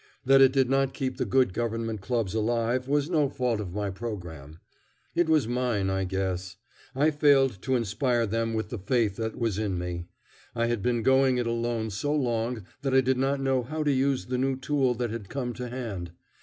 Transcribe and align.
That 0.25 0.41
it 0.41 0.51
did 0.51 0.67
not 0.67 0.95
keep 0.95 1.17
the 1.17 1.25
Good 1.27 1.53
Government 1.53 2.01
clubs 2.01 2.33
alive 2.33 2.87
was 2.87 3.07
no 3.07 3.29
fault 3.29 3.59
of 3.61 3.71
my 3.71 3.91
programme. 3.91 4.59
It 5.13 5.29
was 5.29 5.47
mine, 5.47 5.91
I 5.91 6.05
guess. 6.05 6.57
I 6.95 7.11
failed 7.11 7.59
to 7.61 7.75
inspire 7.75 8.25
them 8.25 8.55
with 8.55 8.69
the 8.69 8.79
faith 8.79 9.17
that 9.17 9.35
was 9.37 9.59
in 9.59 9.77
me. 9.77 10.07
I 10.55 10.65
had 10.65 10.81
been 10.81 11.03
going 11.03 11.37
it 11.37 11.45
alone 11.45 11.91
so 11.91 12.15
long 12.15 12.65
that 12.81 12.95
I 12.95 13.01
did 13.01 13.17
not 13.19 13.41
know 13.41 13.61
how 13.61 13.83
to 13.83 13.91
use 13.91 14.25
the 14.25 14.39
new 14.39 14.55
tool 14.55 14.95
that 14.95 15.11
had 15.11 15.29
come 15.29 15.53
to 15.53 15.69
hand. 15.69 16.13